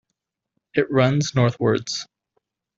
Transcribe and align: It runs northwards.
It 0.73 0.89
runs 0.89 1.35
northwards. 1.35 2.07